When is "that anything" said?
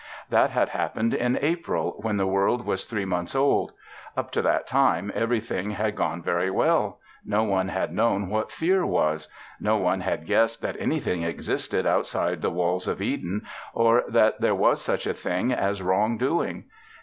10.63-11.21